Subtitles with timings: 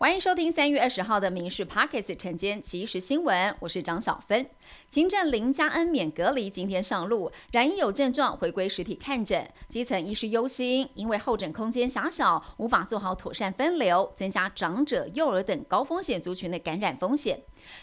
[0.00, 4.48] 欢迎收听三月二十号的《民事 Pockets》晨间即时新闻，我是张小芬。
[4.88, 17.38] 轻症零加 N 免隔离今天上路，染疫有症状回归实体看诊，基层医师忧心，因为候诊空间狭小，无法做好妥善分流，增加长者、幼儿等高风险族群的感染风险。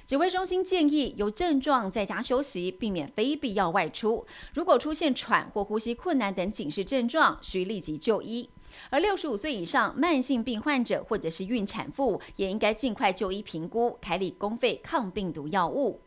[0.07, 4.25] 指挥中心建议有症状在家休息，避免非必要外出。
[4.55, 8.49] 如果出现喘或呼吸困难等警示症状，需立即就医。
[8.89, 16.01] 而六十五岁以上慢性病患者或者是孕产妇，也应该尽快就医评估，开立公费抗病毒药物。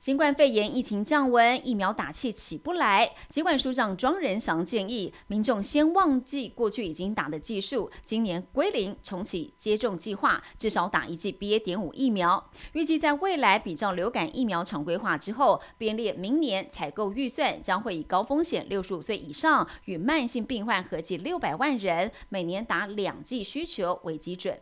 [0.00, 3.10] 新冠肺炎疫情降温，疫苗打气起不来。
[3.28, 11.62] 疾管署长庄仁祥建议民众先忘记过去已经打的技术，今年归零重启接种计划，至少打一剂 BA.
[11.62, 12.50] 点五疫苗。
[12.72, 24.58] 预计在未来比较流感疫苗常规化之后，编列明年采购预算，将会以高风险六十五岁以上与慢性病患合计六百万人，每年打两剂需求为基准。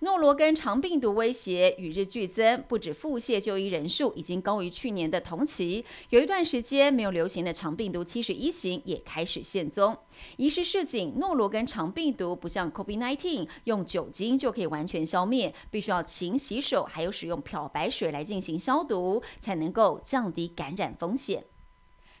[0.00, 9.96] 诺罗根肠病毒威胁与日俱增，不止腹泻就医人数已经高于去年的同期，有一段时间没有流行的肠病毒七十一型也开始现踪。
[10.36, 21.44] 医师示警，诺罗根肠病毒不像 COVID-19 用酒精就可以完全消灭，必须要勤洗手，还有使用漂白水来进行消毒，才能够降低感染风险。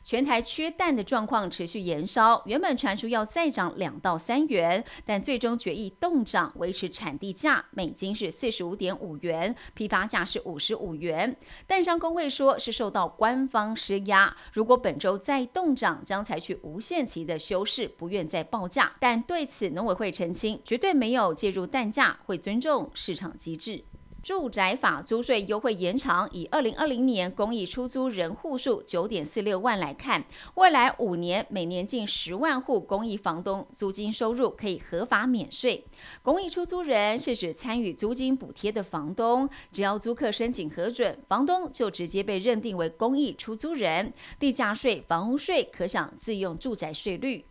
[0.04, 11.34] 全台缺蛋的状况持续延烧，原本传出要再涨两到三元，但最终决议冻涨，维持产地价每斤是四十五点五元，批发价是五十五元。
[11.66, 18.92] 蛋商工会说是受到官方施压，如果本周再冻涨，将采取无限期的休市，不愿再报价。
[19.00, 23.82] 但对此农委会澄清，绝对没有介入蛋价，会尊重市场机制。
[24.24, 35.84] 住宅法租税优惠延长，以二零二零年公益出租人户数九点四六万来看，未来五年每年近十万户公益房东租金收入可以合法免税。
[36.22, 47.44] 公益出租人是指参与租金补贴的房东，只要租客申请核准，房东就直接被认定为公益出租人，地价税、房屋税可享自用住宅税率。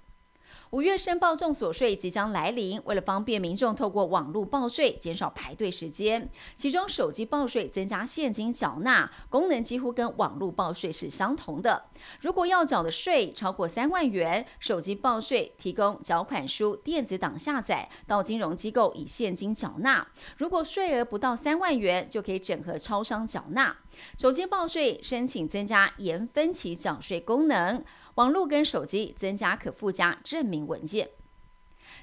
[0.74, 11.86] 五月申报重所税即将来临，为了方便民众透过网络报税，减少排队时间，其中手机报税增加现金缴纳功能，几乎跟网络报税是相同的。
[12.22, 20.08] 如果要缴的税超过三万元，手机报税提供缴款书电子档下载，到金融机构以现金缴纳；
[20.38, 23.78] 如果税额不到三万元，就可以整合超商缴纳。
[24.18, 27.84] 手机报税申请增加延分期缴税功能。
[28.16, 31.10] 网络跟手机增加可附加证明文件。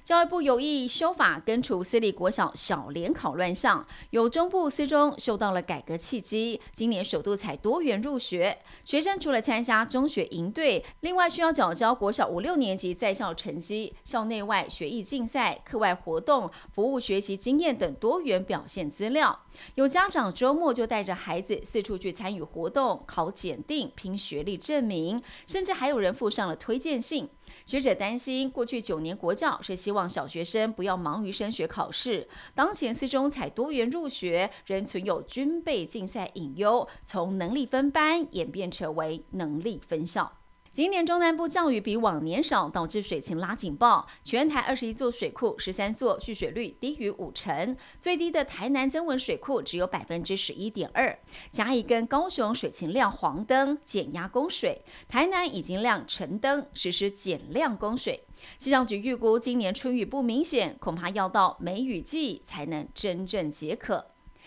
[0.02, 19.40] 教育部有意修法根除私立国小小联考乱象，有中部私中受到了改革契机，今年首度采多元入学，学生除了参加中学营队，另外需要缴交国小五六年级在校成绩、校内外学艺竞赛、课外活动、服务学习经验等多元表现资料。
[19.74, 27.28] 有家长周末就带着孩子四处去参与活动、考检定、拼学历证明，甚至还有人附上了推荐信。
[27.66, 40.39] 学者担心，过去九年国教是希望小学生不要忙于升学考试，当前四中采多元入学，仍存有军备竞赛隐忧，从能力分班演变成为能力分校。
[40.72, 44.06] 今年中南部降雨比往年少，导致水情拉警报。
[44.22, 51.18] 全台二十一座水库，十三座蓄水率低于五成，最低的台南增文水库只有百分之十一点二。
[51.50, 58.22] 甲乙跟高雄水情亮黄灯，减压供水；台南已经亮橙灯，实施减量供水。
[58.56, 64.06] 气象局预估，今年春雨不明显，恐怕要到梅雨季才能真正解渴。